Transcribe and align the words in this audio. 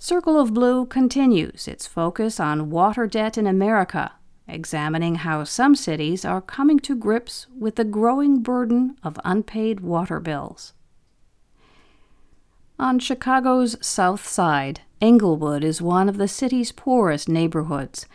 Circle 0.00 0.38
of 0.38 0.54
Blue 0.54 0.86
continues 0.86 1.66
its 1.66 1.84
focus 1.84 2.38
on 2.38 2.70
water 2.70 3.08
debt 3.08 3.36
in 3.36 3.48
America, 3.48 4.12
examining 4.46 5.16
how 5.16 5.42
some 5.42 5.74
cities 5.74 6.24
are 6.24 6.40
coming 6.40 6.78
to 6.78 6.94
grips 6.94 7.48
with 7.58 7.74
the 7.74 7.84
growing 7.84 8.40
burden 8.40 8.96
of 9.02 9.18
unpaid 9.24 9.80
water 9.80 10.20
bills. 10.20 10.72
On 12.78 13.00
Chicago's 13.00 13.76
south 13.84 14.24
side, 14.24 14.82
Englewood 15.00 15.64
is 15.64 15.82
one 15.82 16.08
of 16.08 16.16
the 16.16 16.28
city's 16.28 16.70
poorest 16.70 17.28
neighborhoods. 17.28 18.06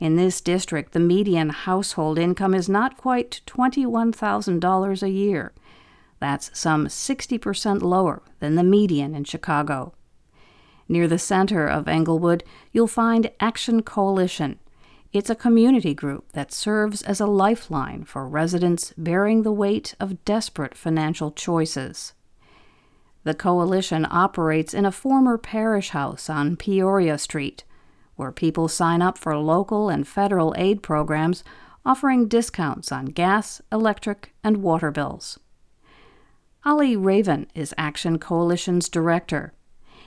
In 0.00 0.16
this 0.16 0.40
district, 0.40 0.92
the 0.92 0.98
median 0.98 1.50
household 1.50 2.18
income 2.18 2.52
is 2.52 2.68
not 2.68 2.96
quite 2.96 3.42
$21,000 3.46 5.02
a 5.04 5.08
year. 5.08 5.52
That's 6.18 6.50
some 6.58 6.88
60% 6.88 7.80
lower 7.80 8.22
than 8.40 8.56
the 8.56 8.64
median 8.64 9.14
in 9.14 9.22
Chicago. 9.22 9.92
Near 10.88 11.06
the 11.06 11.18
center 11.18 11.66
of 11.66 11.86
Englewood, 11.86 12.42
you'll 12.72 12.86
find 12.86 13.30
Action 13.40 13.82
Coalition. 13.82 14.58
It's 15.12 15.30
a 15.30 15.34
community 15.34 15.94
group 15.94 16.32
that 16.32 16.52
serves 16.52 17.02
as 17.02 17.20
a 17.20 17.26
lifeline 17.26 18.04
for 18.04 18.26
residents 18.28 18.92
bearing 18.96 19.42
the 19.42 19.52
weight 19.52 19.94
of 20.00 20.24
desperate 20.24 20.74
financial 20.74 21.30
choices. 21.30 22.14
The 23.24 23.34
coalition 23.34 24.06
operates 24.10 24.72
in 24.72 24.86
a 24.86 24.92
former 24.92 25.36
parish 25.36 25.90
house 25.90 26.30
on 26.30 26.56
Peoria 26.56 27.18
Street, 27.18 27.64
where 28.16 28.32
people 28.32 28.68
sign 28.68 29.02
up 29.02 29.18
for 29.18 29.36
local 29.36 29.88
and 29.88 30.08
federal 30.08 30.54
aid 30.56 30.82
programs 30.82 31.44
offering 31.84 32.28
discounts 32.28 32.90
on 32.90 33.06
gas, 33.06 33.60
electric, 33.70 34.34
and 34.42 34.58
water 34.58 34.90
bills. 34.90 35.38
Ali 36.64 36.96
Raven 36.96 37.46
is 37.54 37.74
Action 37.78 38.18
Coalition's 38.18 38.88
director. 38.88 39.52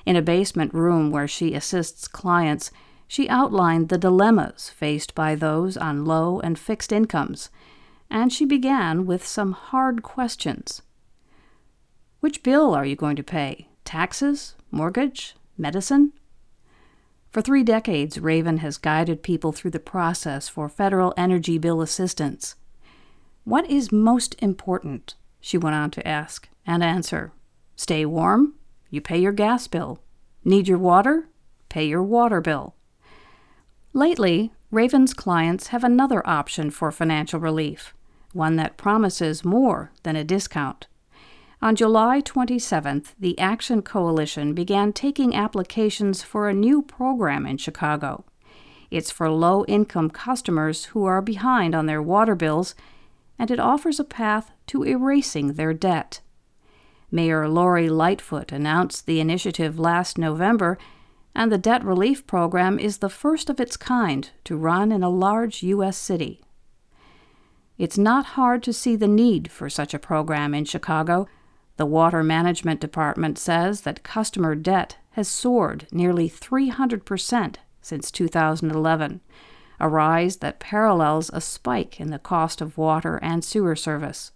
In 0.06 0.16
a 0.16 0.22
basement 0.22 0.74
room 0.74 1.12
where 1.12 1.28
she 1.28 1.54
assists 1.54 2.08
clients, 2.08 2.72
she 3.08 3.30
outlined 3.30 3.90
the 3.90 3.98
dilemmas 3.98 4.70
faced 4.70 5.14
by 5.14 5.36
those 5.36 5.78
on 5.78 6.06
low 6.06 6.40
and 6.40 6.58
fixed 6.58 6.92
incomes, 6.92 7.50
and 8.10 8.32
she 8.32 8.46
began 8.46 9.06
with 9.06 9.26
some 9.26 9.52
hard 9.52 10.02
questions. 10.02 10.82
Which 12.22 12.44
bill 12.44 12.74
are 12.74 12.86
you 12.86 12.96
going 12.96 13.16
to 13.16 13.24
pay? 13.24 13.68
Taxes? 13.84 14.56
Mortgage? 14.72 15.36
Medicine? 15.58 16.14
For 17.32 17.42
three 17.42 17.64
decades, 17.64 18.20
Raven 18.20 18.58
has 18.58 18.78
guided 18.78 19.24
people 19.24 19.52
through 19.52 19.72
the 19.72 19.80
process 19.80 20.50
for 20.50 20.68
federal 20.68 21.14
energy 21.16 21.58
bill 21.58 21.82
assistance. 21.82 22.56
What 23.44 23.70
is 23.70 23.92
most 23.92 24.36
important? 24.40 25.16
She 25.40 25.58
went 25.58 25.76
on 25.76 25.92
to 25.92 26.08
ask 26.08 26.48
and 26.66 26.84
answer. 26.84 27.32
Stay 27.76 28.06
warm, 28.06 28.54
you 28.92 29.02
pay 29.02 29.18
your 29.18 29.32
gas 29.32 29.68
bill. 29.68 30.00
Need 30.46 30.68
your 30.68 30.78
water? 30.78 31.30
Pay 31.70 31.86
your 31.86 32.04
water 32.04 32.42
bill. 32.42 32.76
Lately, 33.94 34.52
Raven's 34.70 35.14
clients 35.14 35.68
have 35.68 35.84
another 35.84 36.26
option 36.28 36.70
for 36.70 36.92
financial 36.92 37.40
relief, 37.40 37.96
one 38.34 38.56
that 38.58 38.78
promises 38.78 39.44
more 39.44 39.92
than 40.04 40.16
a 40.16 40.24
discount. 40.24 40.88
On 41.62 41.76
July 41.76 42.22
27th, 42.22 43.14
the 43.20 43.38
Action 43.38 43.82
Coalition 43.82 44.54
began 44.54 44.94
taking 44.94 45.36
applications 45.36 46.24
for 46.24 46.50
a 46.50 46.54
new 46.54 46.82
program 46.82 47.46
in 47.46 47.58
Chicago. 47.58 48.26
It's 48.90 49.12
for 49.12 49.30
low 49.30 49.64
income 49.66 50.10
customers 50.10 50.86
who 50.86 51.06
are 51.06 51.22
behind 51.22 51.76
on 51.76 51.86
their 51.86 52.02
water 52.02 52.36
bills, 52.36 52.76
and 53.38 53.52
it 53.52 53.60
offers 53.60 54.00
a 54.00 54.04
path 54.04 54.52
to 54.68 54.84
erasing 54.84 55.54
their 55.54 55.74
debt. 55.74 56.20
Mayor 57.12 57.48
Lori 57.48 57.90
Lightfoot 57.90 58.54
announced 58.54 59.06
the 59.06 59.20
initiative 59.20 59.78
last 59.78 60.18
November, 60.18 60.78
and 61.36 61.52
the 61.52 61.58
debt 61.58 61.84
relief 61.84 62.26
program 62.26 62.80
is 62.80 62.98
the 62.98 63.10
first 63.10 63.50
of 63.50 63.60
its 63.60 63.76
kind 63.76 64.30
to 64.46 64.56
run 64.56 64.92
in 64.92 65.04
a 65.04 65.10
large 65.10 65.62
U.S. 65.64 65.98
city. 65.98 66.42
It's 67.78 67.98
not 67.98 68.38
hard 68.38 68.64
to 68.64 68.74
see 68.74 68.96
the 68.96 69.08
need 69.08 69.52
for 69.52 69.70
such 69.70 69.94
a 69.94 70.00
program 70.00 70.54
in 70.54 70.66
Chicago. 70.66 71.28
The 71.78 71.86
Water 71.86 72.24
Management 72.24 72.80
Department 72.80 73.38
says 73.38 73.82
that 73.82 74.04
customer 74.04 74.56
debt 74.56 74.98
has 75.12 75.28
soared 75.28 75.88
nearly 75.92 76.30
300% 76.30 77.56
since 77.82 78.12
2011, 78.12 79.22
a 79.80 79.90
rise 79.90 80.38
that 80.38 80.60
parallels 80.60 81.30
a 81.34 81.42
spike 81.42 82.00
in 82.00 82.12
the 82.12 82.20
cost 82.20 82.62
of 82.62 82.78
water 82.78 83.20
and 83.22 83.44
sewer 83.44 83.76
service. 83.76 84.32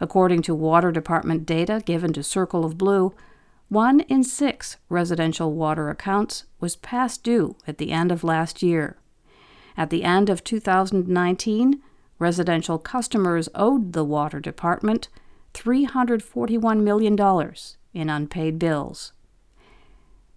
According 0.00 0.42
to 0.42 0.54
Water 0.54 0.92
Department 0.92 1.46
data 1.46 1.82
given 1.84 2.12
to 2.12 2.22
Circle 2.22 2.64
of 2.64 2.76
Blue, 2.76 3.14
one 3.68 4.00
in 4.00 4.22
six 4.22 4.76
residential 4.88 5.52
water 5.52 5.90
accounts 5.90 6.44
was 6.60 6.76
past 6.76 7.24
due 7.24 7.56
at 7.66 7.78
the 7.78 7.90
end 7.92 8.12
of 8.12 8.22
last 8.22 8.62
year. 8.62 8.96
At 9.76 9.90
the 9.90 10.04
end 10.04 10.30
of 10.30 10.44
2019, 10.44 11.82
residential 12.18 12.78
customers 12.78 13.48
owed 13.54 13.92
the 13.92 14.04
Water 14.04 14.40
Department 14.40 15.08
$341 15.54 16.82
million 16.82 17.54
in 17.94 18.10
unpaid 18.10 18.58
bills. 18.58 19.12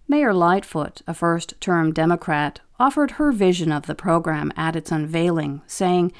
Mayor 0.08 0.34
Lightfoot, 0.34 1.02
a 1.06 1.14
first 1.14 1.54
term 1.60 1.92
Democrat, 1.92 2.60
offered 2.80 3.12
her 3.12 3.30
vision 3.30 3.70
of 3.70 3.86
the 3.86 3.94
program 3.94 4.52
at 4.56 4.74
its 4.74 4.90
unveiling, 4.90 5.62
saying, 5.66 6.12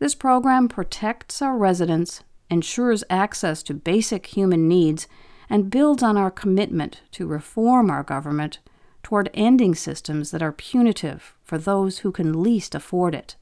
This 0.00 0.14
program 0.14 0.68
protects 0.68 1.40
our 1.40 1.56
residents 1.56 2.22
ensures 2.52 3.02
access 3.08 3.62
to 3.62 3.74
basic 3.74 4.26
human 4.26 4.68
needs, 4.68 5.08
and 5.48 5.70
builds 5.70 6.02
on 6.02 6.16
our 6.16 6.30
commitment 6.30 7.00
to 7.10 7.26
reform 7.26 7.90
our 7.90 8.02
government 8.02 8.58
toward 9.02 9.30
ending 9.34 9.74
systems 9.74 10.30
that 10.30 10.42
are 10.42 10.52
punitive 10.52 11.34
for 11.42 11.58
those 11.58 11.98
who 11.98 12.12
can 12.12 12.42
least 12.42 12.74
afford 12.74 13.14
it. 13.14 13.36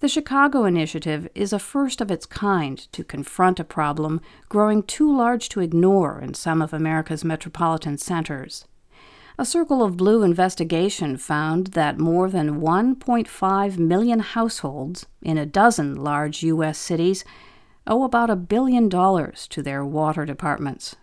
The 0.00 0.08
Chicago 0.08 0.64
Initiative 0.64 1.28
is 1.34 1.52
a 1.52 1.58
first 1.58 2.00
of 2.00 2.10
its 2.10 2.24
kind 2.24 2.78
to 2.92 3.02
confront 3.02 3.58
a 3.58 3.64
problem 3.64 4.20
growing 4.48 4.84
too 4.84 5.12
large 5.14 5.48
to 5.48 5.60
ignore 5.60 6.20
in 6.20 6.34
some 6.34 6.62
of 6.62 6.72
America's 6.72 7.24
metropolitan 7.24 7.98
centers. 7.98 8.66
A 9.40 9.44
Circle 9.44 9.84
of 9.84 9.96
Blue 9.96 10.24
investigation 10.24 11.16
found 11.16 11.68
that 11.68 11.98
more 11.98 12.28
than 12.28 12.60
1.5 12.60 13.78
million 13.78 14.18
households 14.18 15.06
in 15.22 15.38
a 15.38 15.46
dozen 15.46 15.94
large 15.94 16.42
U.S. 16.42 16.76
cities 16.76 17.24
owe 17.88 18.04
about 18.04 18.30
a 18.30 18.36
billion 18.36 18.88
dollars 18.88 19.48
to 19.48 19.62
their 19.62 19.84
water 19.84 20.24
departments. 20.24 20.94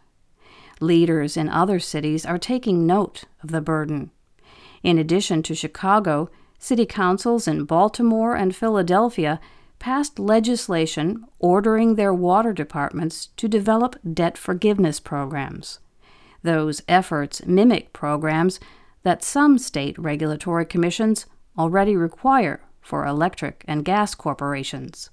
Leaders 0.80 1.36
in 1.36 1.50
other 1.50 1.80
cities 1.80 2.26
are 2.26 2.38
taking 2.38 2.86
note 2.86 3.24
of 3.44 3.52
the 3.52 3.62
burden. 3.62 4.12
In 4.84 4.98
addition 4.98 5.42
to 5.44 5.56
Chicago, 5.56 6.30
city 6.60 6.86
councils 6.86 7.48
in 7.48 7.66
Baltimore 7.66 8.36
and 8.36 8.56
Philadelphia 8.56 9.40
passed 9.80 10.20
legislation 10.20 11.26
ordering 11.40 11.96
their 11.96 12.14
water 12.14 12.54
departments 12.54 13.30
to 13.38 13.48
develop 13.48 13.98
debt 14.14 14.38
forgiveness 14.38 15.00
programs. 15.00 15.80
Those 16.44 16.82
efforts 16.88 17.46
mimic 17.46 17.94
programs 17.94 18.60
that 19.04 19.24
some 19.24 19.58
state 19.58 19.98
regulatory 19.98 20.66
commissions 20.66 21.26
already 21.58 21.96
require 21.96 22.62
for 22.82 23.06
electric 23.06 23.64
and 23.68 23.84
gas 23.84 24.14
corporations. 24.14 25.10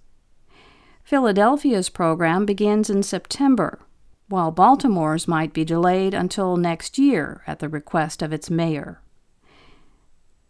Philadelphia's 1.12 1.90
program 1.90 2.46
begins 2.46 2.88
in 2.88 3.02
September, 3.02 3.78
while 4.30 4.50
Baltimore's 4.50 5.28
might 5.28 5.52
be 5.52 5.62
delayed 5.62 6.14
until 6.14 6.56
next 6.56 6.96
year 6.96 7.42
at 7.46 7.58
the 7.58 7.68
request 7.68 8.22
of 8.22 8.32
its 8.32 8.48
mayor. 8.48 9.02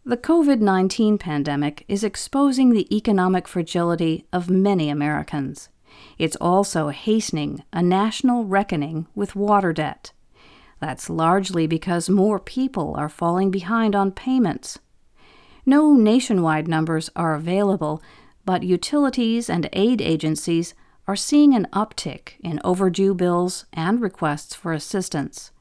The 0.05 0.15
COVID 0.15 0.61
19 0.61 1.17
pandemic 1.17 1.83
is 1.89 2.01
exposing 2.01 2.69
the 2.69 2.87
economic 2.95 3.45
fragility 3.45 4.25
of 4.31 4.49
many 4.49 4.89
Americans. 4.89 5.67
It's 6.17 6.37
also 6.37 6.91
hastening 6.91 7.65
a 7.73 7.83
national 7.83 8.45
reckoning 8.45 9.07
with 9.13 9.35
water 9.35 9.73
debt. 9.73 10.13
That's 10.79 11.09
largely 11.09 11.67
because 11.67 12.09
more 12.09 12.39
people 12.39 12.95
are 12.95 13.09
falling 13.09 13.51
behind 13.51 13.97
on 13.97 14.13
payments. 14.13 14.79
No 15.65 15.93
nationwide 15.93 16.69
numbers 16.69 17.09
are 17.17 17.35
available, 17.35 18.01
but 18.45 18.63
utilities 18.63 19.49
and 19.49 19.69
aid 19.73 20.01
agencies 20.01 20.73
are 21.07 21.15
seeing 21.15 21.53
an 21.53 21.67
uptick 21.73 22.33
in 22.41 22.59
overdue 22.63 23.13
bills 23.13 23.65
and 23.73 24.01
requests 24.01 24.55
for 24.55 24.71
assistance. 24.71 25.51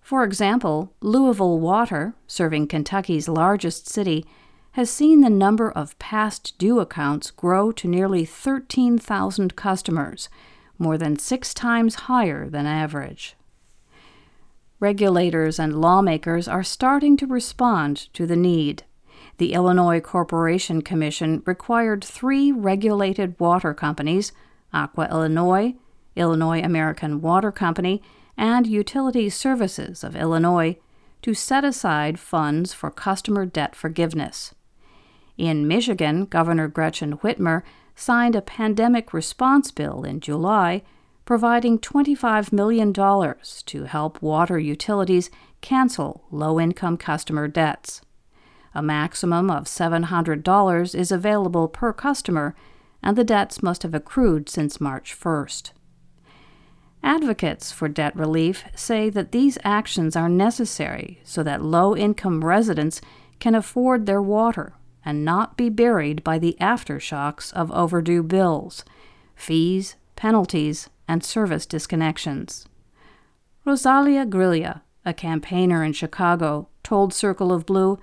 For 0.00 0.24
example, 0.24 0.92
Louisville 1.00 1.60
Water, 1.60 2.14
serving 2.26 2.66
Kentucky's 2.66 3.28
largest 3.28 3.88
city, 3.88 4.26
has 4.72 4.90
seen 4.90 5.20
the 5.20 5.30
number 5.30 5.70
of 5.70 5.98
past 5.98 6.58
due 6.58 6.80
accounts 6.80 7.30
grow 7.30 7.70
to 7.72 7.86
nearly 7.86 8.24
13,000 8.24 9.54
customers, 9.54 10.28
more 10.78 10.98
than 10.98 11.18
six 11.18 11.54
times 11.54 11.94
higher 12.06 12.48
than 12.48 12.66
average. 12.66 13.36
Regulators 14.80 15.60
and 15.60 15.80
lawmakers 15.80 16.48
are 16.48 16.64
starting 16.64 17.16
to 17.18 17.26
respond 17.26 18.12
to 18.14 18.26
the 18.26 18.34
need 18.34 18.82
the 19.38 19.52
Illinois 19.52 20.00
Corporation 20.00 20.82
Commission 20.82 21.42
required 21.46 22.04
three 22.04 22.52
regulated 22.52 23.38
water 23.38 23.74
companies 23.74 24.32
Aqua 24.72 25.08
Illinois, 25.10 25.74
Illinois 26.16 26.62
American 26.62 27.20
Water 27.20 27.52
Company, 27.52 28.02
and 28.36 28.66
Utility 28.66 29.28
Services 29.28 30.02
of 30.02 30.16
Illinois 30.16 30.76
to 31.20 31.34
set 31.34 31.64
aside 31.64 32.18
funds 32.18 32.72
for 32.72 32.90
customer 32.90 33.46
debt 33.46 33.76
forgiveness. 33.76 34.54
In 35.36 35.68
Michigan, 35.68 36.24
Governor 36.24 36.68
Gretchen 36.68 37.18
Whitmer 37.18 37.62
signed 37.94 38.34
a 38.34 38.42
pandemic 38.42 39.12
response 39.12 39.70
bill 39.70 40.04
in 40.04 40.20
July 40.20 40.82
providing 41.24 41.78
$25 41.78 42.52
million 42.52 42.92
to 42.92 43.84
help 43.84 44.20
water 44.20 44.58
utilities 44.58 45.30
cancel 45.60 46.24
low 46.30 46.58
income 46.58 46.96
customer 46.96 47.46
debts. 47.46 48.02
A 48.74 48.82
maximum 48.82 49.50
of 49.50 49.64
$700 49.64 50.94
is 50.94 51.12
available 51.12 51.68
per 51.68 51.92
customer, 51.92 52.54
and 53.02 53.16
the 53.16 53.24
debts 53.24 53.62
must 53.62 53.82
have 53.82 53.94
accrued 53.94 54.48
since 54.48 54.80
March 54.80 55.18
1st. 55.18 55.72
Advocates 57.02 57.72
for 57.72 57.88
debt 57.88 58.14
relief 58.14 58.64
say 58.74 59.10
that 59.10 59.32
these 59.32 59.58
actions 59.64 60.14
are 60.14 60.28
necessary 60.28 61.20
so 61.24 61.42
that 61.42 61.62
low 61.62 61.96
income 61.96 62.44
residents 62.44 63.00
can 63.40 63.54
afford 63.54 64.06
their 64.06 64.22
water 64.22 64.74
and 65.04 65.24
not 65.24 65.56
be 65.56 65.68
buried 65.68 66.22
by 66.22 66.38
the 66.38 66.56
aftershocks 66.60 67.52
of 67.54 67.72
overdue 67.72 68.22
bills, 68.22 68.84
fees, 69.34 69.96
penalties, 70.14 70.88
and 71.08 71.24
service 71.24 71.66
disconnections. 71.66 72.66
Rosalia 73.64 74.24
Grilla, 74.24 74.82
a 75.04 75.12
campaigner 75.12 75.82
in 75.84 75.92
Chicago, 75.92 76.68
told 76.84 77.12
Circle 77.12 77.52
of 77.52 77.66
Blue, 77.66 77.98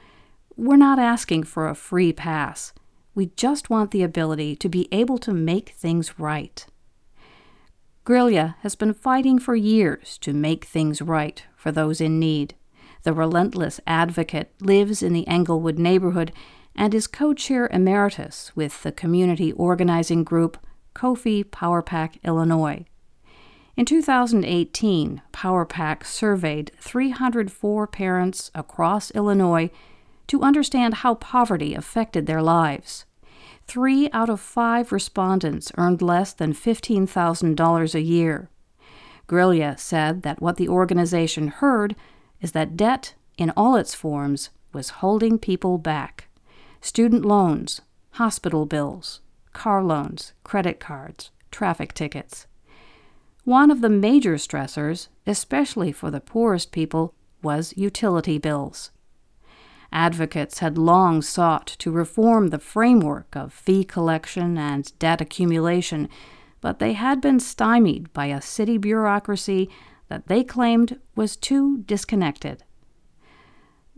We're 0.62 0.76
not 0.76 1.00
asking 1.00 1.44
for 1.44 1.70
a 1.70 1.74
free 1.74 2.12
pass. 2.12 2.74
We 3.16 3.28
just 3.38 3.70
want 3.70 3.92
the 3.92 4.04
ability 4.04 4.58
to 4.58 4.68
be 4.68 4.90
able 4.92 5.18
to 5.20 5.32
make 5.32 5.70
things 5.70 6.20
right. 6.20 6.66
Grilla 8.06 8.56
has 8.60 8.76
been 8.76 8.94
fighting 8.94 9.40
for 9.40 9.56
years 9.56 10.18
to 10.18 10.34
make 10.34 10.66
things 10.66 11.02
right 11.02 11.42
for 11.56 11.72
those 11.72 12.02
in 12.02 12.20
need. 12.20 12.56
The 13.04 13.14
relentless 13.14 13.80
advocate 13.88 14.52
lives 14.60 15.02
in 15.02 15.14
the 15.14 15.26
Englewood 15.30 15.80
neighborhood 15.80 16.34
and 16.76 16.94
is 16.94 17.08
co 17.08 17.34
chair 17.34 17.70
emeritus 17.72 18.52
with 18.54 18.84
the 18.84 18.92
community 18.92 19.54
organizing 19.54 20.26
group 20.26 20.58
COFI 20.94 21.50
POWER-PAC 21.50 22.18
Illinois. 22.26 22.84
In 23.78 23.86
2018, 23.86 25.22
POWER-PAC 25.32 26.04
surveyed 26.04 26.74
304 26.82 27.88
parents 27.88 28.52
across 28.54 29.10
Illinois 29.12 29.72
to 30.30 30.42
understand 30.42 30.96
how 30.96 31.16
poverty 31.16 31.74
affected 31.74 32.26
their 32.26 32.42
lives. 32.42 33.06
Three 33.68 34.10
out 34.14 34.30
of 34.30 34.40
five 34.40 34.92
respondents 34.92 35.72
earned 35.78 36.02
less 36.02 36.34
than 36.34 36.54
$15,000 36.54 37.96
a 37.96 38.02
year. 38.02 38.50
Grilla 39.28 39.78
said 39.78 40.24
that 40.24 40.42
what 40.42 40.58
the 40.58 40.70
organization 40.70 41.50
heard 41.50 41.96
is 42.42 42.54
that 42.54 42.78
debt, 42.78 43.14
in 43.38 43.52
all 43.52 43.76
its 43.76 43.94
forms, 43.94 44.50
was 44.74 44.90
holding 45.02 45.38
people 45.38 45.78
back. 45.78 46.28
Student 46.82 47.26
loans, 47.26 47.82
hospital 48.12 48.66
bills, 48.66 49.22
car 49.54 49.84
loans, 49.84 50.34
credit 50.44 50.80
cards, 50.80 51.32
traffic 51.52 51.94
tickets. 51.94 52.48
One 53.44 53.72
of 53.72 53.82
the 53.82 53.90
major 53.90 54.36
stressors, 54.36 55.08
especially 55.26 55.92
for 55.92 56.12
the 56.12 56.22
poorest 56.22 56.72
people, 56.72 57.14
was 57.42 57.74
utility 57.78 58.38
bills. 58.38 58.92
Advocates 59.92 60.60
had 60.60 60.78
long 60.78 61.22
sought 61.22 61.68
to 61.68 61.92
reform 61.92 62.48
the 62.48 62.60
framework 62.60 63.36
of 63.36 63.54
fee 63.54 63.84
collection 63.84 64.58
and 64.58 64.98
debt 65.00 65.22
accumulation, 65.22 66.08
but 66.62 66.80
they 66.80 66.94
had 66.94 67.22
been 67.22 67.40
stymied 67.40 68.12
by 68.14 68.28
a 68.28 68.42
city 68.42 68.78
bureaucracy 68.78 69.70
that 70.08 70.28
they 70.28 70.44
claimed 70.44 71.00
was 71.16 71.36
too 71.36 71.80
disconnected. 71.80 72.64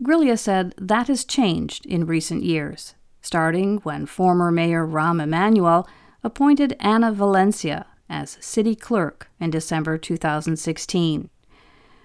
Grilla 0.02 0.38
said 0.38 0.74
that 0.78 1.08
has 1.08 1.24
changed 1.24 1.86
in 1.86 2.06
recent 2.06 2.42
years, 2.42 2.94
starting 3.20 3.78
when 3.78 4.06
former 4.06 4.50
Mayor 4.50 4.86
Rahm 4.86 5.22
Emanuel 5.22 5.86
appointed 6.24 6.76
Anna 6.80 7.12
Valencia 7.12 7.86
as 8.08 8.38
city 8.40 8.74
clerk 8.74 9.28
in 9.40 9.50
December 9.50 9.98
2016 9.98 11.30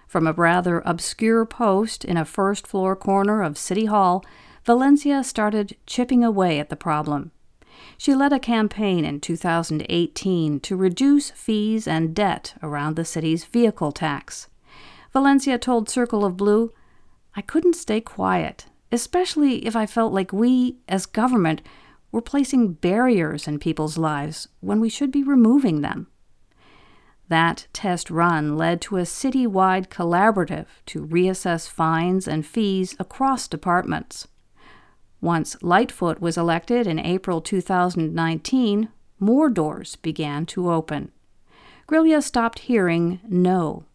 from 0.08 0.26
a 0.26 0.34
rather 0.34 0.82
obscure 0.86 1.46
post 1.46 2.06
in 2.06 2.18
a 2.18 2.26
first 2.26 2.66
floor 2.66 2.96
corner 2.96 3.44
of 3.44 3.58
City 3.58 3.86
Hall, 3.86 4.26
Valencia 4.66 5.24
started 5.24 5.76
chipping 5.86 6.24
away 6.24 6.60
at 6.60 6.70
the 6.70 6.76
problem. 6.76 7.32
She 7.98 8.16
led 8.16 8.34
a 8.34 8.40
campaign 8.40 9.06
in 9.06 9.20
2018 9.20 10.60
to 10.62 10.76
reduce 10.76 11.32
fees 11.32 11.88
and 11.88 12.16
debt 12.16 12.56
around 12.64 12.96
the 12.96 13.06
city's 13.06 13.46
vehicle 13.46 13.92
tax. 13.92 14.48
Valencia 15.14 15.58
told 15.58 15.90
Circle 15.90 16.26
of 16.26 16.38
Blue, 16.38 16.72
I 17.36 17.42
couldn't 17.42 17.76
stay 17.76 18.02
quiet, 18.02 18.66
especially 18.92 19.66
if 19.66 19.76
I 19.76 19.86
felt 19.86 20.14
like 20.14 20.34
we, 20.34 20.78
as 20.88 21.06
government, 21.06 21.62
were 22.12 22.22
placing 22.22 22.74
barriers 22.74 23.48
in 23.48 23.60
people's 23.60 23.98
lives 23.98 24.48
when 24.60 24.80
we 24.80 24.90
should 24.90 25.12
be 25.12 25.24
removing 25.24 25.82
them. 25.82 26.08
That 27.30 27.68
test 27.74 28.10
run 28.10 28.56
led 28.56 28.80
to 28.82 28.98
a 28.98 29.02
citywide 29.02 29.90
collaborative 29.90 30.68
to 30.88 31.06
reassess 31.06 31.68
fines 31.68 32.28
and 32.28 32.46
fees 32.46 32.96
across 33.00 33.48
departments. 33.48 34.28
Once 35.20 35.58
Lightfoot 35.62 36.22
was 36.22 36.38
elected 36.38 36.88
in 36.88 37.00
April 37.00 37.42
2019, 37.42 38.90
more 39.20 39.50
doors 39.50 39.96
began 39.98 40.46
to 40.46 40.72
open. 40.72 41.12
Grilla 41.88 42.22
stopped 42.22 42.60
hearing 42.60 43.20
no. 43.28 43.86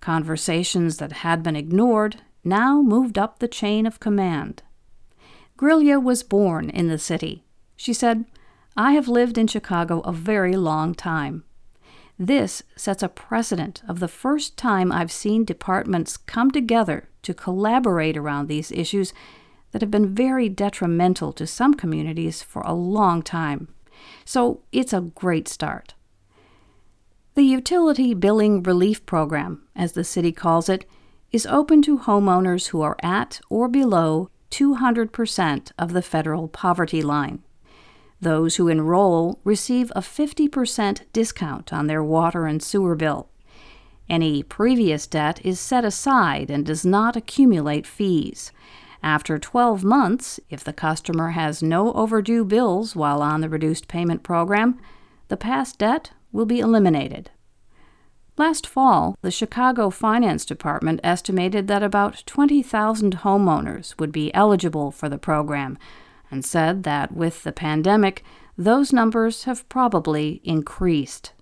Conversations 0.00 0.98
that 0.98 1.12
had 1.12 1.42
been 1.42 1.56
ignored 1.56 2.22
now 2.44 2.82
moved 2.82 3.18
up 3.18 3.38
the 3.38 3.48
chain 3.48 3.86
of 3.86 4.00
command. 4.00 4.62
Grilla 5.56 6.02
was 6.02 6.22
born 6.22 6.70
in 6.70 6.88
the 6.88 6.98
city. 6.98 7.44
She 7.76 7.92
said, 7.92 8.24
I 8.76 8.92
have 8.92 9.08
lived 9.08 9.38
in 9.38 9.46
Chicago 9.46 10.00
a 10.00 10.12
very 10.12 10.56
long 10.56 10.94
time. 10.94 11.44
This 12.18 12.64
sets 12.74 13.02
a 13.02 13.08
precedent 13.08 13.82
of 13.86 14.00
the 14.00 14.08
first 14.08 14.56
time 14.56 14.90
I've 14.90 15.12
seen 15.12 15.44
departments 15.44 16.16
come 16.16 16.50
together 16.50 17.08
to 17.22 17.32
collaborate 17.32 18.16
around 18.16 18.48
these 18.48 18.72
issues 18.72 19.12
that 19.70 19.82
have 19.82 19.90
been 19.90 20.14
very 20.14 20.48
detrimental 20.48 21.32
to 21.34 21.46
some 21.46 21.74
communities 21.74 22.42
for 22.42 22.62
a 22.62 22.74
long 22.74 23.22
time. 23.22 23.68
So 24.24 24.62
it's 24.72 24.92
a 24.92 25.00
great 25.00 25.46
start. 25.46 25.94
The 27.34 27.44
Utility 27.44 28.14
Billing 28.14 28.64
Relief 28.64 29.06
Program, 29.06 29.62
as 29.76 29.92
the 29.92 30.02
city 30.02 30.32
calls 30.32 30.68
it, 30.68 30.86
is 31.30 31.46
open 31.46 31.82
to 31.82 31.98
homeowners 31.98 32.68
who 32.68 32.80
are 32.80 32.96
at 33.00 33.40
or 33.48 33.68
below 33.68 34.30
200% 34.50 35.70
of 35.78 35.92
the 35.92 36.02
federal 36.02 36.48
poverty 36.48 37.02
line. 37.02 37.44
Those 38.20 38.56
who 38.56 38.68
enroll 38.68 39.38
receive 39.44 39.92
a 39.94 40.00
50% 40.00 41.02
discount 41.12 41.72
on 41.72 41.86
their 41.86 42.02
water 42.02 42.46
and 42.46 42.62
sewer 42.62 42.96
bill. 42.96 43.28
Any 44.08 44.42
previous 44.42 45.06
debt 45.06 45.40
is 45.44 45.60
set 45.60 45.84
aside 45.84 46.50
and 46.50 46.64
does 46.64 46.84
not 46.84 47.16
accumulate 47.16 47.86
fees. 47.86 48.52
After 49.02 49.38
12 49.38 49.84
months, 49.84 50.40
if 50.50 50.64
the 50.64 50.72
customer 50.72 51.30
has 51.30 51.62
no 51.62 51.92
overdue 51.92 52.44
bills 52.44 52.96
while 52.96 53.22
on 53.22 53.40
the 53.40 53.48
reduced 53.48 53.86
payment 53.86 54.22
program, 54.22 54.80
the 55.28 55.36
past 55.36 55.78
debt 55.78 56.10
will 56.32 56.46
be 56.46 56.58
eliminated. 56.58 57.30
Last 58.36 58.66
fall, 58.66 59.16
the 59.20 59.30
Chicago 59.30 59.90
Finance 59.90 60.44
Department 60.44 61.00
estimated 61.04 61.68
that 61.68 61.82
about 61.82 62.22
20,000 62.26 63.18
homeowners 63.18 63.98
would 63.98 64.12
be 64.12 64.32
eligible 64.34 64.90
for 64.90 65.08
the 65.08 65.18
program, 65.18 65.76
and 66.30 66.44
said 66.44 66.82
that 66.82 67.12
with 67.12 67.42
the 67.42 67.52
pandemic, 67.52 68.24
those 68.56 68.92
numbers 68.92 69.44
have 69.44 69.68
probably 69.68 70.40
increased. 70.44 71.32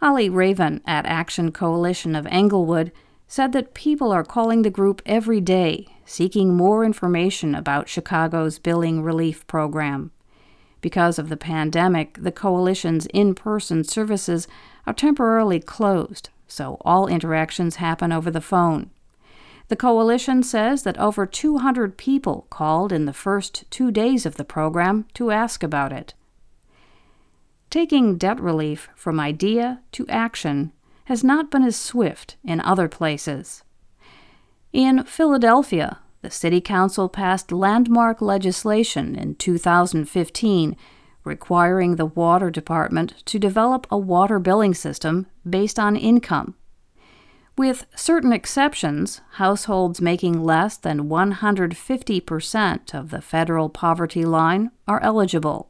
Ali 0.00 0.28
Raven 0.28 0.80
at 0.86 1.06
Action 1.06 1.52
Coalition 1.52 2.14
of 2.14 2.26
Englewood 2.26 2.92
said 3.28 3.52
that 3.52 3.74
people 3.74 4.12
are 4.12 4.24
calling 4.24 4.62
the 4.62 4.70
group 4.70 5.00
every 5.06 5.40
day 5.40 5.86
seeking 6.04 6.54
more 6.54 6.84
information 6.84 7.54
about 7.54 7.88
Chicago's 7.88 8.58
billing 8.58 9.02
relief 9.02 9.46
program. 9.46 10.10
Because 10.80 11.18
of 11.18 11.28
the 11.28 11.36
pandemic, 11.36 12.18
the 12.20 12.32
coalition's 12.32 13.06
in 13.06 13.34
person 13.34 13.84
services 13.84 14.48
are 14.86 14.92
temporarily 14.92 15.60
closed, 15.60 16.28
so 16.46 16.76
all 16.82 17.06
interactions 17.06 17.76
happen 17.76 18.12
over 18.12 18.30
the 18.30 18.40
phone. 18.40 18.90
The 19.68 19.76
coalition 19.76 20.42
says 20.42 20.82
that 20.82 20.98
over 20.98 21.26
200 21.26 21.96
people 21.96 22.46
called 22.50 22.92
in 22.92 23.04
the 23.04 23.12
first 23.12 23.64
two 23.70 23.90
days 23.90 24.26
of 24.26 24.36
the 24.36 24.44
program 24.44 25.06
to 25.14 25.30
ask 25.30 25.62
about 25.62 25.92
it. 25.92 26.14
Taking 27.70 28.18
debt 28.18 28.40
relief 28.40 28.88
from 28.94 29.18
idea 29.18 29.80
to 29.92 30.06
action 30.08 30.72
has 31.04 31.24
not 31.24 31.50
been 31.50 31.62
as 31.62 31.76
swift 31.76 32.36
in 32.44 32.60
other 32.60 32.88
places. 32.88 33.62
In 34.72 35.04
Philadelphia, 35.04 35.98
the 36.22 36.30
City 36.30 36.60
Council 36.60 37.08
passed 37.08 37.50
landmark 37.50 38.20
legislation 38.20 39.14
in 39.14 39.34
2015 39.34 40.76
requiring 41.24 41.96
the 41.96 42.06
Water 42.06 42.50
Department 42.50 43.14
to 43.26 43.38
develop 43.38 43.86
a 43.90 43.98
water 43.98 44.38
billing 44.38 44.74
system 44.74 45.26
based 45.48 45.78
on 45.78 45.96
income 45.96 46.54
With 47.56 47.86
certain 47.94 48.32
exceptions, 48.32 49.20
households 49.32 50.00
making 50.00 50.42
less 50.42 50.78
than 50.78 51.10
150% 51.10 52.94
of 52.94 53.10
the 53.10 53.20
federal 53.20 53.68
poverty 53.68 54.24
line 54.24 54.70
are 54.88 55.02
eligible. 55.02 55.68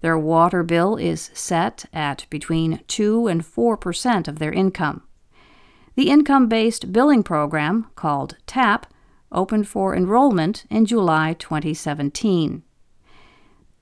Their 0.00 0.18
water 0.18 0.62
bill 0.62 0.96
is 0.96 1.30
set 1.34 1.84
at 1.92 2.26
between 2.30 2.80
2 2.88 3.26
and 3.28 3.42
4% 3.42 4.26
of 4.26 4.38
their 4.38 4.52
income. 4.52 5.02
The 5.94 6.08
income 6.08 6.48
based 6.48 6.92
billing 6.92 7.22
program, 7.22 7.90
called 7.94 8.36
TAP, 8.46 8.86
opened 9.30 9.68
for 9.68 9.94
enrollment 9.94 10.64
in 10.70 10.86
July 10.86 11.34
2017. 11.38 12.62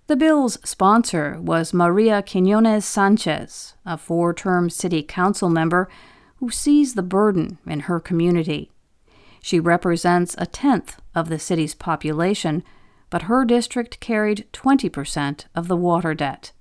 The 0.09 0.17
bill's 0.17 0.59
sponsor 0.65 1.39
was 1.41 1.73
Maria 1.73 2.21
Quinones 2.23 2.85
Sanchez, 2.85 3.75
a 3.87 3.97
four 3.97 4.35
term 4.35 4.69
city 4.69 5.05
council 5.05 5.49
member 5.49 5.89
who 6.41 6.51
sees 6.51 6.95
the 6.95 7.03
burden 7.03 7.59
in 7.67 7.81
her 7.81 8.01
community. 8.01 8.71
She 9.43 9.61
represents 9.61 10.35
a 10.39 10.47
tenth 10.47 11.01
of 11.15 11.29
the 11.29 11.39
city's 11.39 11.75
population, 11.75 12.65
but 13.11 13.23
her 13.23 13.45
district 13.45 14.01
carried 14.01 14.47
20% 14.53 15.45
of 15.55 15.69
the 15.69 15.77
water 15.77 16.15
debt. 16.15 16.53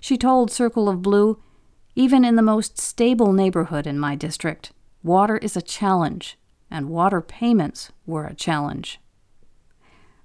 She 0.00 0.18
told 0.18 0.50
Circle 0.50 0.88
of 0.88 1.02
Blue, 1.02 1.42
even 1.94 2.24
in 2.24 2.36
the 2.36 2.42
most 2.42 2.78
stable 2.78 3.32
neighborhood 3.32 3.86
in 3.86 3.98
my 3.98 4.14
district, 4.14 4.72
water 5.02 5.38
is 5.38 5.56
a 5.56 5.62
challenge, 5.62 6.38
and 6.70 6.90
water 6.90 7.20
payments 7.20 7.92
were 8.04 8.26
a 8.26 8.34
challenge. 8.34 9.00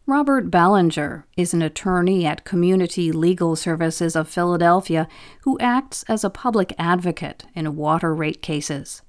Robert 0.10 0.50
Ballenger 0.50 1.28
is 1.38 1.54
an 1.54 1.62
attorney 1.62 2.25
at 2.25 2.44
Community 2.44 3.12
Legal 3.12 3.56
Services 3.56 4.16
of 4.16 4.28
Philadelphia 4.28 5.08
who 5.44 5.60
acts 5.60 6.04
as 6.08 6.24
a 6.24 6.32
public 6.32 6.74
advocate 6.80 7.46
in 7.54 7.75
water 7.75 8.16
rate 8.16 8.42
cases. 8.42 9.04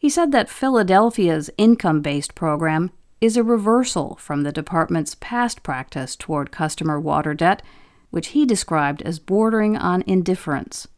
He 0.00 0.08
said 0.08 0.32
that 0.32 0.48
Philadelphia's 0.48 1.50
income 1.58 2.00
based 2.00 2.34
program 2.34 2.90
is 3.20 3.36
a 3.36 3.44
reversal 3.44 4.16
from 4.16 4.42
the 4.42 4.50
department's 4.50 5.14
past 5.20 5.62
practice 5.62 6.16
toward 6.16 6.50
customer 6.50 6.98
water 6.98 7.34
debt, 7.34 7.62
which 8.08 8.28
he 8.28 8.46
described 8.46 9.02
as 9.02 9.18
bordering 9.18 9.76
on 9.76 10.02
indifference. 10.06 10.88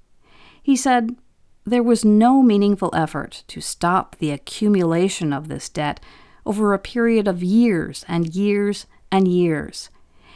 He 0.63 0.77
said, 0.77 1.17
There 1.65 1.83
was 1.83 2.05
no 2.05 2.45
meaningful 2.45 2.95
effort 2.95 3.43
to 3.49 3.61
stop 3.61 4.15
the 4.19 4.31
accumulation 4.31 5.33
of 5.33 5.49
this 5.49 5.69
debt 5.69 5.99
over 6.47 6.73
a 6.73 6.79
period 6.79 7.27
of 7.27 7.43
years 7.43 8.05
and 8.07 8.37
years 8.37 8.87
and 9.13 9.29
years. 9.29 9.91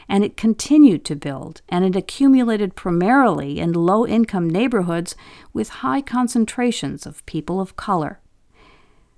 And 0.09 0.23
it 0.23 0.37
continued 0.37 1.05
to 1.07 1.17
build, 1.17 1.63
and 1.69 1.85
it 1.85 1.97
accumulated 1.97 2.77
primarily 2.77 3.59
in 3.59 3.73
low 3.73 4.07
income 4.07 4.49
neighborhoods 4.49 5.17
with 5.53 5.81
high 5.81 6.01
concentrations 6.03 7.07
of 7.07 7.27
people 7.27 7.61
of 7.61 7.75
color. 7.75 8.21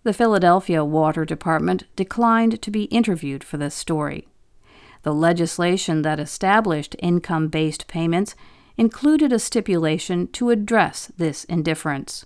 The 0.04 0.14
Philadelphia 0.14 0.82
Water 0.84 1.26
Department 1.26 1.84
declined 1.94 2.62
to 2.62 2.70
be 2.70 2.84
interviewed 2.84 3.44
for 3.44 3.58
this 3.58 3.74
story. 3.74 4.28
The 5.02 5.12
legislation 5.12 6.02
that 6.02 6.18
established 6.18 6.96
income 7.00 7.48
based 7.48 7.86
payments 7.88 8.34
included 8.78 9.32
a 9.32 9.38
stipulation 9.38 10.28
to 10.28 10.50
address 10.50 11.12
this 11.18 11.44
indifference. 11.44 12.24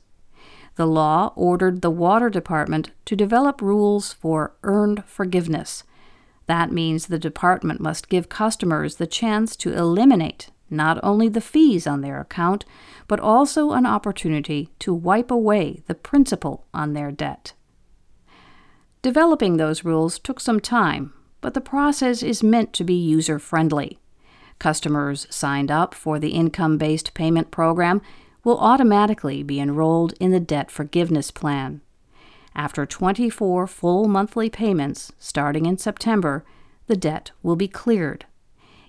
The 0.77 0.87
law 0.87 1.33
ordered 1.35 1.83
the 1.83 1.91
Water 1.91 2.31
Department 2.31 2.91
to 3.07 3.17
develop 3.17 3.61
rules 3.61 4.13
for 4.13 4.55
earned 4.63 5.05
forgiveness 5.05 5.83
that 6.47 6.73
means 6.73 7.07
the 7.07 7.19
department 7.19 7.81
must 7.81 8.09
give 8.09 8.29
customers 8.29 8.97
the 8.97 9.07
chance 9.07 9.57
to 9.57 9.73
eliminate 9.73 10.51
not 10.73 10.99
only 11.03 11.29
the 11.29 11.41
fees 11.41 11.87
on 11.87 12.01
their 12.01 12.19
account, 12.19 12.65
but 13.07 13.21
also 13.21 13.73
an 13.73 13.87
opportunity 13.87 14.71
to 14.79 14.95
wipe 14.95 15.31
away 15.31 15.83
the 15.87 15.95
principal 15.95 16.67
on 16.73 16.95
their 16.95 17.13
debt. 17.13 17.53
Developing 19.03 19.57
those 19.57 19.85
rules 19.85 20.19
took 20.19 20.41
some 20.41 20.61
time, 20.61 21.13
but 21.41 21.55
the 21.55 21.61
process 21.61 22.23
is 22.23 22.43
meant 22.43 22.73
to 22.73 22.85
be 22.85 22.95
user 22.95 23.39
friendly. 23.39 23.99
Customers 24.59 25.27
signed 25.29 25.71
up 25.71 25.93
for 25.93 26.19
the 26.19 26.31
income 26.31 26.79
based 26.79 27.15
payment 27.15 27.51
program 27.51 28.01
will 28.45 28.59
automatically 28.59 29.43
be 29.43 29.61
enrolled 29.61 30.15
in 30.21 30.31
the 30.31 30.41
debt 30.41 30.71
forgiveness 30.71 31.31
plan. 31.31 31.81
After 32.55 32.85
24 32.85 33.67
full 33.67 34.09
monthly 34.09 34.51
payments 34.51 35.13
starting 35.19 35.67
in 35.67 35.79
September, 35.79 36.45
the 36.87 36.97
debt 36.97 37.31
will 37.43 37.57
be 37.57 37.69
cleared. 37.69 38.27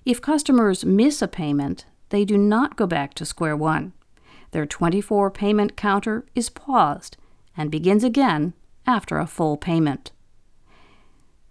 If 0.04 0.20
customers 0.20 0.84
miss 0.84 1.22
a 1.22 1.28
payment, 1.28 1.86
they 2.10 2.24
do 2.24 2.36
not 2.36 2.76
go 2.76 2.86
back 2.86 3.14
to 3.14 3.24
square 3.24 3.56
one. 3.56 3.92
Their 4.50 4.66
24 4.66 5.30
payment 5.30 5.76
counter 5.76 6.26
is 6.34 6.50
paused 6.50 7.16
and 7.56 7.70
begins 7.70 8.04
again 8.04 8.52
after 8.86 9.18
a 9.18 9.26
full 9.26 9.56
payment. 9.56 10.12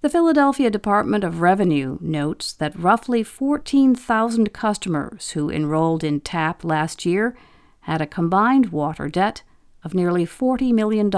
The 0.01 0.09
Philadelphia 0.09 0.69
Department 0.69 1.23
of 1.23 1.41
Revenue 1.41 1.97
notes 2.01 2.53
that 2.53 2.77
roughly 2.77 3.23
14,000 3.23 4.53
customers 4.53 5.31
who 5.31 5.49
enrolled 5.49 6.03
in 6.03 6.19
TAP 6.19 6.63
last 6.63 7.05
year 7.05 7.35
had 7.81 8.01
a 8.01 8.05
combined 8.05 8.67
water 8.67 9.07
debt 9.07 9.43
of 9.83 9.93
nearly 9.93 10.25
$40 10.25 10.73
million. 10.73 11.09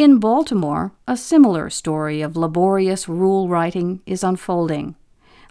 In 0.00 0.16
Baltimore, 0.16 0.92
a 1.06 1.14
similar 1.14 1.68
story 1.68 2.22
of 2.22 2.34
laborious 2.34 3.06
rule 3.06 3.48
writing 3.48 4.00
is 4.06 4.24
unfolding. 4.24 4.94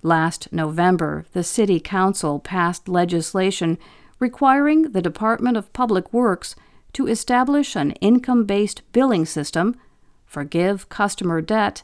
Last 0.01 0.51
November, 0.51 1.27
the 1.33 1.43
City 1.43 1.79
Council 1.79 2.39
passed 2.39 2.89
legislation 2.89 3.77
requiring 4.17 4.91
the 4.91 5.03
Department 5.03 5.55
of 5.55 5.71
Public 5.71 6.11
Works 6.11 6.55
to 6.93 7.05
establish 7.05 7.75
an 7.75 7.91
income 8.01 8.45
based 8.45 8.81
billing 8.91 9.27
system, 9.27 9.75
forgive 10.25 10.89
customer 10.89 11.41
debt, 11.41 11.83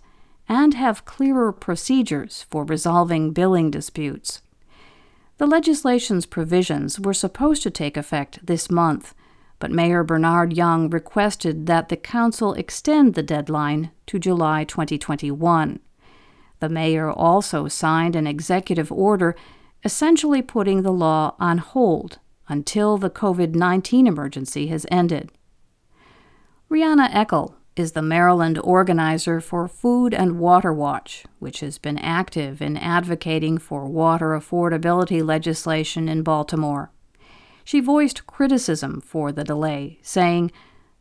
and 0.50 0.74
have 0.74 1.06
clearer 1.06 1.52
procedures 1.52 2.48
for 2.50 2.66
resolving 2.66 3.30
billing 3.30 3.70
disputes. 3.70 4.42
The 5.38 5.46
legislation's 5.46 6.26
provisions 6.26 7.00
were 7.00 7.14
supposed 7.14 7.62
to 7.62 7.70
take 7.70 7.96
effect 7.96 8.44
this 8.44 8.72
month 8.72 9.14
but 9.60 9.72
Mayor 9.72 10.04
Bernard 10.04 10.54
Young 10.54 10.90
requested 10.90 11.66
that 11.68 11.90
the 11.90 11.96
council 11.96 12.54
extend 12.54 13.14
the 13.14 13.24
deadline 13.24 13.92
to 14.08 14.20
July 14.20 14.64
2021. 14.64 15.80
The 16.60 16.70
mayor 16.70 17.12
also 17.12 17.68
signed 17.68 18.16
an 18.16 18.28
executive 18.28 18.92
order 18.92 19.36
essentially 19.84 20.42
putting 20.42 20.82
the 20.82 20.92
law 20.92 21.36
on 21.40 21.60
hold 21.60 22.20
until 22.48 22.98
the 22.98 23.10
COVID 23.10 23.56
19 23.56 24.08
emergency 24.08 24.68
has 24.68 24.86
ended. 24.92 25.32
Rianna 26.70 27.10
Eckel 27.12 27.56
is 27.76 27.92
the 27.92 28.02
Maryland 28.02 28.58
organizer 28.64 29.42
for 29.42 29.68
Food 29.68 30.14
and 30.14 30.40
Water 30.40 30.72
Watch, 30.72 31.26
which 31.40 31.60
has 31.60 31.78
been 31.78 31.98
active 31.98 32.62
in 32.62 32.78
advocating 32.78 33.58
for 33.58 33.86
water 33.86 34.30
affordability 34.30 35.24
legislation 35.26 36.08
in 36.08 36.24
Baltimore 36.24 36.92
she 37.66 37.80
voiced 37.80 38.28
criticism 38.28 39.02
for 39.02 39.32
the 39.32 39.44
delay, 39.44 39.98
saying, 40.04 40.52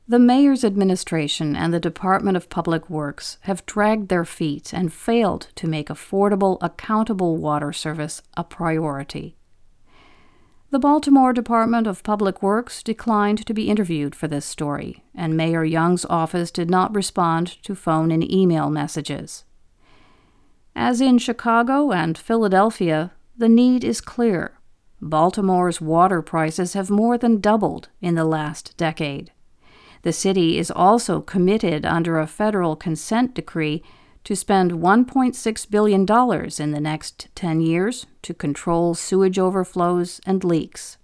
The 0.09 0.19
mayor's 0.19 0.65
administration 0.65 1.55
and 1.55 1.73
the 1.73 1.79
Department 1.79 2.39
of 2.39 2.49
Public 2.49 2.89
Works 2.89 3.37
have 3.43 3.67
dragged 3.67 4.09
their 4.09 4.25
feet 4.25 4.73
and 4.73 4.93
failed 4.93 5.49
to 5.57 5.69
make 5.69 5.89
affordable, 5.89 6.57
accountable 6.63 7.37
water 7.37 7.73
service 7.73 8.23
a 8.35 8.43
priority. 8.43 9.37
The 10.71 10.79
Baltimore 10.79 11.35
Department 11.35 11.87
of 11.87 12.03
Public 12.03 12.43
Works 12.43 12.83
declined 12.83 13.47
to 13.47 13.55
be 13.55 13.69
interviewed 13.69 14.15
for 14.15 14.27
this 14.27 14.47
story, 14.47 15.05
and 15.15 15.37
Mayor 15.37 15.65
Young's 15.65 16.07
office 16.07 16.51
did 16.51 16.71
not 16.71 16.95
respond 16.95 17.63
to 17.63 17.75
phone 17.75 18.11
and 18.11 18.29
email 18.29 18.71
messages. 18.71 19.45
As 20.75 21.03
in 21.03 21.19
Chicago 21.19 21.93
and 21.93 22.17
Philadelphia, 22.17 23.13
the 23.37 23.51
need 23.51 23.85
is 23.85 24.01
clear 24.01 24.59
Baltimore's 25.05 25.83
water 25.83 26.23
prices 26.23 26.73
have 26.73 26.89
more 26.89 27.19
than 27.19 27.39
doubled 27.39 27.91
in 28.01 28.15
the 28.15 28.25
last 28.25 28.75
decade. 28.79 29.31
The 30.01 30.15
city 30.15 30.57
is 30.57 30.71
also 30.71 31.21
committed 31.21 31.85
under 31.85 32.19
a 32.19 32.27
federal 32.27 32.75
consent 32.75 33.35
decree 33.35 33.83
to 34.25 34.35
spend 34.35 34.73
$1.6 34.73 35.71
billion 35.71 36.01
in 36.01 36.71
the 36.71 36.81
next 36.81 37.29
10 37.35 37.61
years 37.61 38.07
to 38.23 38.33
control 38.33 38.95
sewage 38.95 39.39
overflows 39.39 40.23
and 40.25 40.43
leaks. 40.43 40.97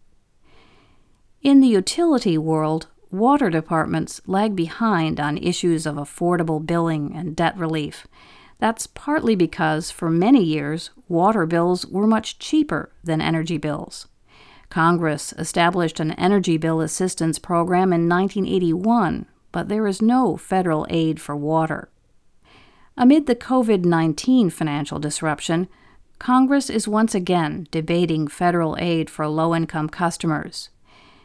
In 1.43 1.61
the 1.61 1.69
utility 1.69 2.39
world, 2.39 2.87
water 3.11 3.51
departments 3.51 4.23
lag 4.27 4.57
behind 4.57 5.21
on 5.21 5.37
issues 5.37 5.85
of 5.85 5.97
affordable 5.97 6.65
billing 6.65 7.15
and 7.15 7.37
debt 7.37 7.57
relief, 7.59 8.07
that's 8.61 8.87
partly 8.87 9.35
because 9.35 9.91
for 9.91 10.11
many 10.11 10.45
years, 10.45 10.91
water 11.09 11.47
bills 11.47 11.87
were 11.87 12.07
much 12.07 12.39
cheaper 12.39 12.93
than 13.03 13.21
energy 13.21 13.57
bills. 13.57 14.07
Congress 14.69 15.33
established 15.39 15.99
an 15.99 16.13
energy 16.13 16.57
bill 16.57 16.81
assistance 16.81 17.39
program 17.39 17.93
in 17.93 18.09
1981, 18.09 19.27
but 19.51 19.69
there 19.69 19.87
is 19.87 20.01
no 20.03 20.37
federal 20.37 20.87
aid 20.91 21.21
for 21.21 21.35
water. 21.35 21.89
Amid 22.97 23.27
the 23.27 23.35
COVID 23.35 23.85
19 23.85 24.51
financial 24.51 24.99
disruption, 24.99 25.69
Congress 26.19 26.69
is 26.69 26.87
once 26.87 27.15
again 27.15 27.67
debating 27.71 28.29
federal 28.29 28.77
aid 28.79 29.09
for 29.09 29.27
low 29.27 29.55
income 29.55 29.89
customers. 29.89 30.69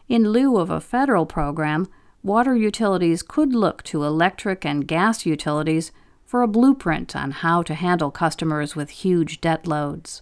In 0.08 0.30
lieu 0.30 0.58
of 0.58 0.70
a 0.70 0.80
federal 0.80 1.25
program, 1.25 1.88
water 2.24 2.56
utilities 2.56 3.22
could 3.22 3.54
look 3.54 3.84
to 3.84 4.06
electric 4.06 4.65
and 4.65 4.88
gas 4.88 5.25
utilities 5.25 5.92
for 6.36 6.42
a 6.42 6.48
blueprint 6.50 7.15
on 7.15 7.32
how 7.32 7.63
to 7.63 7.74
handle 7.74 8.12
customers 8.12 8.75
with 8.75 8.89
huge 8.89 9.39
debt 9.39 9.65
loads. 9.65 10.22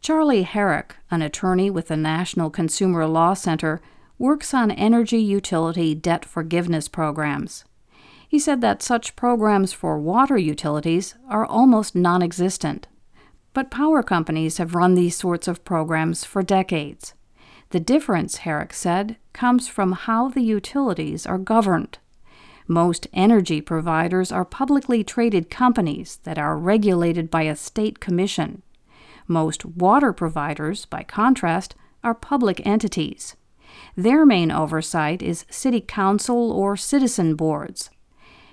Charlie 0.00 0.44
Harak, 0.44 0.96
an 1.08 1.22
attorney 1.22 1.70
with 1.70 1.86
the 1.86 1.96
National 1.96 2.50
Consumer 2.50 3.06
Law 3.06 3.34
Center, 3.34 3.80
works 4.18 4.52
on 4.52 4.72
energy 4.72 5.18
utility 5.18 5.94
debt 5.94 6.24
forgiveness 6.24 6.88
programs. 6.88 7.64
He 8.28 8.40
said 8.40 8.60
that 8.62 8.82
such 8.82 9.14
programs 9.14 9.72
for 9.72 10.00
water 10.00 10.36
utilities 10.36 11.14
are 11.28 11.46
almost 11.46 11.94
non 11.94 12.20
existent. 12.20 12.88
But 13.54 13.70
power 13.70 14.02
companies 14.02 14.56
have 14.56 14.74
run 14.74 14.96
these 14.96 15.14
sorts 15.14 15.46
of 15.46 15.64
programs 15.64 16.24
for 16.24 16.42
decades. 16.42 17.14
The 17.70 17.78
difference, 17.78 18.38
Harak 18.38 18.72
said, 18.72 19.16
comes 19.32 19.68
from 19.68 19.92
how 19.92 20.28
the 20.28 20.42
utilities 20.42 21.24
are 21.24 21.38
governed. 21.38 21.98
Most 22.70 23.08
energy 23.14 23.62
providers 23.62 24.30
are 24.30 24.44
publicly 24.44 25.02
traded 25.02 25.48
companies 25.48 26.18
that 26.24 26.38
are 26.38 26.58
regulated 26.58 27.30
by 27.30 27.42
a 27.42 27.56
state 27.56 27.98
commission. 27.98 28.60
Most 29.26 29.64
water 29.64 30.12
providers, 30.12 30.84
by 30.84 31.02
contrast, 31.02 31.74
are 32.04 32.14
public 32.14 32.64
entities. 32.66 33.36
Their 33.96 34.26
main 34.26 34.50
oversight 34.50 35.22
is 35.22 35.46
city 35.48 35.80
council 35.80 36.52
or 36.52 36.76
citizen 36.76 37.36
boards. 37.36 37.88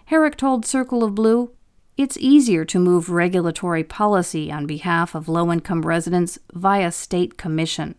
Harak 0.09 0.35
told 0.35 0.65
Circle 0.65 1.03
of 1.03 1.13
Blue, 1.13 1.51
it's 1.97 2.17
easier 2.17 2.63
to 2.65 2.79
move 2.79 3.09
regulatory 3.09 3.83
policy 3.83 4.49
on 4.51 4.65
behalf 4.65 5.13
of 5.13 5.27
low 5.27 5.51
income 5.51 5.85
residents 5.85 6.39
via 6.53 6.91
state 6.91 7.37
commission. 7.37 7.95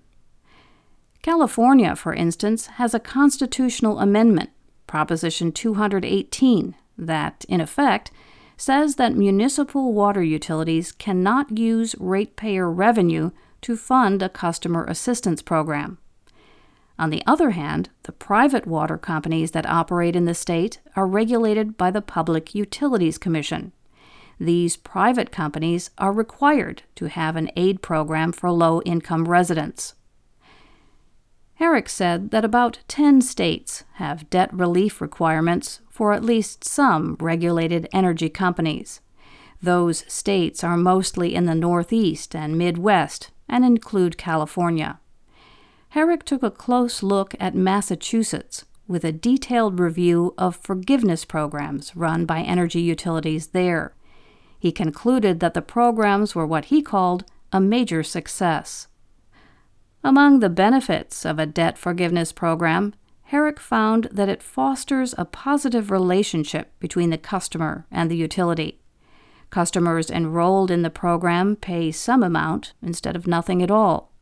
California, 1.23 1.95
for 1.97 2.15
instance, 2.15 2.67
has 2.67 2.95
a 2.95 3.01
constitutional 3.01 3.99
amendment, 3.99 4.51
Proposition 4.87 5.53
218, 5.53 6.75
that, 6.99 7.45
in 7.49 7.61
effect, 7.61 8.11
says 8.57 8.97
that 8.97 9.15
municipal 9.15 9.93
water 9.93 10.23
utilities 10.23 10.93
cannot 10.93 11.59
use 11.59 11.95
ratepayer 11.99 12.71
revenue 12.71 13.31
to 13.61 13.77
fund 13.77 14.23
a 14.23 14.29
customer 14.29 14.85
assistance 14.85 15.43
program. 15.43 15.99
On 16.99 17.11
the 17.11 17.23
other 17.27 17.51
hand, 17.51 17.91
the 18.05 18.13
private 18.13 18.67
water 18.67 18.97
companies 18.97 19.51
that 19.51 19.67
operate 19.67 20.17
in 20.17 20.25
the 20.25 20.35
state 20.35 20.79
are 20.95 21.07
regulated 21.07 21.77
by 21.77 21.91
the 21.91 22.01
Public 22.01 22.55
Utilities 22.55 23.19
Commission. 23.19 23.73
These 24.41 24.77
private 24.77 25.31
companies 25.31 25.91
are 25.99 26.13
required 26.13 26.83
to 26.97 27.07
have 27.07 27.37
an 27.37 27.51
aid 27.57 27.83
program 27.83 28.33
for 28.33 28.51
low 28.51 28.81
income 28.83 29.29
residents. 29.29 29.95
Harak 31.61 31.89
said 31.89 32.31
that 32.33 32.45
about 32.45 32.81
10 32.87 33.23
states 33.23 33.85
have 33.95 34.29
debt 34.29 34.53
relief 34.53 35.01
requirements 35.01 35.81
for 35.89 36.13
at 36.13 36.25
least 36.25 36.65
some 36.65 37.17
regulated 37.19 37.89
energy 37.93 38.29
companies. 38.29 39.01
Those 39.63 40.05
states 40.13 40.63
are 40.63 40.77
mostly 40.77 41.35
in 41.35 41.47
the 41.47 41.55
Northeast 41.55 42.37
and 42.37 42.59
Midwest 42.59 43.31
and 43.49 43.65
include 43.65 44.19
California. 44.19 45.01
Harak 45.95 46.25
took 46.25 46.43
a 46.43 46.51
close 46.51 47.03
look 47.03 47.35
at 47.41 47.55
Massachusetts 47.55 48.67
with 48.87 49.03
a 49.03 49.13
detailed 49.13 49.81
review 49.81 50.35
of 50.37 50.57
forgiveness 50.57 51.25
programs 51.25 51.97
run 51.97 52.27
by 52.27 52.41
energy 52.43 52.81
utilities 52.81 53.49
there. 53.49 53.95
He 54.59 54.73
concluded 54.73 55.41
that 55.41 55.55
the 55.55 55.63
programs 55.63 56.35
were 56.35 56.47
what 56.47 56.67
he 56.67 56.83
called 56.83 57.25
a 57.51 57.61
major 57.61 58.03
success. 58.03 58.89
Among 60.07 60.39
the 60.39 60.49
benefits 60.49 61.27
of 61.27 61.39
a 61.39 61.47
debt 61.47 61.77
forgiveness 61.77 62.31
program, 62.31 62.95
Harak 63.33 63.59
found 63.59 64.09
that 64.13 64.29
it 64.29 64.43
fosters 64.43 65.15
a 65.19 65.25
positive 65.25 65.91
relationship 65.91 66.73
between 66.79 67.11
the 67.11 67.19
customer 67.19 67.87
and 67.91 68.09
the 68.09 68.17
utility. 68.17 68.81
Customers 69.51 70.09
enrolled 70.09 70.71
in 70.71 70.83
the 70.83 70.91
program 70.91 71.57
pay 71.57 71.91
some 71.91 72.23
amount 72.23 72.73
instead 72.81 73.17
of 73.17 73.27
nothing 73.27 73.63
at 73.63 73.71
all 73.71 74.13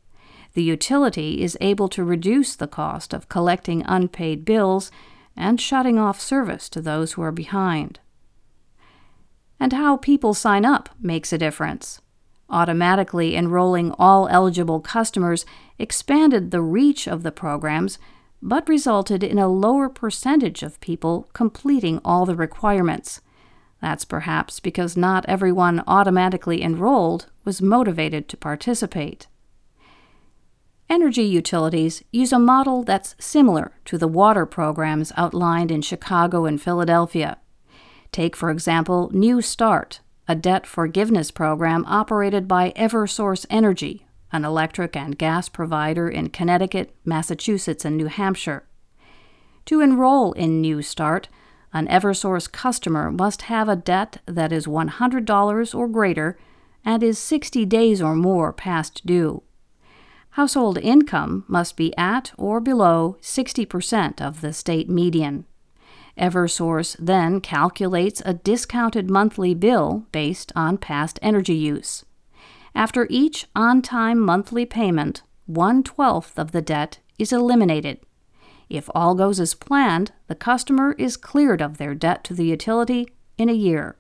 the 0.55 0.63
utility 0.63 1.43
is 1.43 1.59
able 1.61 1.89
to 1.89 2.05
reduce 2.05 2.57
the 2.57 2.69
cost 2.69 3.13
of 3.13 3.29
collecting 3.29 3.83
unpaid 3.87 4.45
bills 4.45 4.91
and 5.37 5.61
shutting 5.61 5.99
off 5.99 6.21
service 6.21 6.69
to 6.69 6.81
those 6.81 7.13
who 7.13 7.23
are 7.23 7.33
behind. 7.33 7.99
And 9.59 9.73
how 9.73 9.97
people 9.97 10.33
sign 10.33 10.65
up 10.65 10.91
makes 11.01 11.33
a 11.33 11.39
difference. 11.39 12.01
Automatically 12.51 13.35
enrolling 13.37 13.93
all 13.99 14.29
eligible 14.29 14.81
customers 14.81 15.47
expanded 15.79 16.51
the 16.51 16.61
reach 16.61 17.07
of 17.07 17.23
the 17.23 17.33
programs, 17.33 17.99
but 18.43 18.69
resulted 18.69 19.23
in 19.23 19.39
a 19.39 19.49
lower 19.49 19.89
percentage 19.89 20.63
of 20.63 20.81
people 20.81 21.29
completing 21.33 22.01
all 22.05 22.27
the 22.27 22.37
requirements. 22.37 23.21
That's 23.81 24.05
perhaps 24.05 24.61
because 24.61 24.97
not 24.97 25.25
everyone 25.27 25.83
automatically 25.87 26.63
enrolled 26.63 27.27
was 27.45 27.63
motivated 27.63 28.29
to 28.29 28.37
participate. 28.37 29.27
Energy 30.89 31.23
utilities 31.23 32.05
use 32.13 32.33
a 32.33 32.39
model 32.39 32.83
that's 32.83 33.17
similar 33.19 33.73
to 33.87 33.97
the 33.97 34.09
water 34.09 34.45
programs 34.45 35.13
outlined 35.17 35.71
in 35.71 35.81
Chicago 35.81 36.45
and 36.45 36.61
Philadelphia. 36.61 37.39
Take, 38.13 38.37
for 38.37 38.51
example, 38.51 39.11
New 39.13 39.41
Start, 39.41 40.01
a 40.27 40.35
debt 40.35 40.67
forgiveness 40.67 41.31
program 41.31 41.85
operated 41.87 42.49
by 42.49 42.73
Eversource 42.73 43.45
Energy, 43.51 44.07
an 44.33 44.45
electric 44.45 44.97
and 44.97 45.19
gas 45.19 45.49
provider 45.49 46.09
in 46.09 46.31
Connecticut, 46.31 46.95
Massachusetts, 47.05 47.85
and 47.85 47.97
New 47.97 48.07
Hampshire. 48.07 48.65
To 49.67 49.81
enroll 49.81 50.33
in 50.33 50.61
New 50.61 50.83
Start, 50.83 51.29
an 51.73 51.87
Eversource 51.89 52.51
customer 52.51 53.11
must 53.11 53.43
have 53.43 53.69
a 53.69 53.77
debt 53.77 54.21
that 54.27 54.53
is 54.53 54.67
$100 54.67 55.75
or 55.75 55.89
greater 55.89 56.39
and 56.85 57.03
is 57.03 57.19
60 57.19 57.65
days 57.67 58.01
or 58.01 58.15
more 58.15 58.53
past 58.53 59.05
due. 59.05 59.43
Household 60.31 60.79
income 60.79 61.45
must 61.47 61.77
be 61.77 61.97
at 61.97 62.33
or 62.37 62.61
below 62.61 63.17
60% 63.21 64.21
of 64.21 64.41
the 64.41 64.53
state 64.53 64.89
median. 64.89 65.45
Eversource 66.19 66.97
then 66.99 67.41
calculates 67.41 68.23
a 68.25 68.35
discounted 68.35 69.11
monthly 69.11 69.55
bill 69.55 70.07
based 70.13 70.53
on 70.55 70.79
past 70.79 71.19
energy 71.23 71.55
use. 71.55 72.05
After 72.75 73.07
each 73.11 73.47
on 73.55 73.83
time 73.83 74.19
monthly 74.21 74.65
payment, 74.65 75.23
one 75.47 75.83
twelfth 75.83 76.39
of 76.39 76.53
the 76.53 76.63
debt 76.63 76.99
is 77.19 77.33
eliminated. 77.33 78.01
If 78.69 78.89
all 78.95 79.15
goes 79.15 79.41
as 79.41 79.55
planned, 79.55 80.13
the 80.27 80.35
customer 80.35 80.95
is 80.99 81.17
cleared 81.17 81.61
of 81.61 81.79
their 81.79 81.95
debt 81.95 82.25
to 82.25 82.35
the 82.35 82.47
utility 82.47 83.09
in 83.37 83.49
a 83.49 83.53
year. 83.53 83.97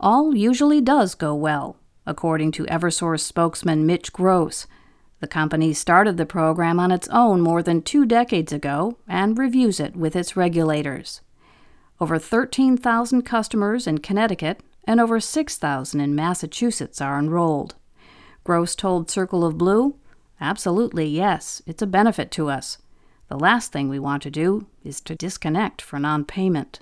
All 0.00 0.34
usually 0.34 0.80
does 0.80 1.14
go 1.14 1.34
well, 1.34 1.76
according 2.06 2.50
to 2.52 2.64
Eversource 2.64 3.20
spokesman 3.20 3.86
Mitch 3.86 4.12
Gross, 4.12 4.66
the 5.22 5.28
company 5.28 5.72
started 5.72 6.16
the 6.16 6.26
program 6.26 6.80
on 6.80 6.90
its 6.90 7.06
own 7.12 7.40
more 7.40 7.62
than 7.62 7.80
two 7.80 8.04
decades 8.04 8.52
ago 8.52 8.98
and 9.06 9.38
reviews 9.38 9.78
it 9.78 9.94
with 9.94 10.16
its 10.16 10.36
regulators. 10.36 11.20
Over 12.00 12.18
13,000 12.18 13.22
customers 13.22 13.86
in 13.86 13.98
Connecticut 13.98 14.58
and 14.84 15.00
over 15.00 15.20
6,000 15.20 16.00
in 16.00 16.16
Massachusetts 16.16 17.00
are 17.00 17.20
enrolled. 17.20 17.76
Gross 18.42 18.74
told 18.74 19.12
Circle 19.12 19.44
of 19.44 19.56
Blue, 19.56 19.94
Absolutely, 20.40 21.06
yes, 21.06 21.62
it's 21.66 21.82
a 21.82 21.86
benefit 21.86 22.32
to 22.32 22.50
us. 22.50 22.78
The 23.28 23.38
last 23.38 23.70
thing 23.70 23.88
we 23.88 24.00
want 24.00 24.24
to 24.24 24.30
do 24.30 24.66
is 24.82 25.00
to 25.02 25.14
disconnect 25.14 25.80
for 25.80 26.00
non 26.00 26.24
payment. 26.24 26.80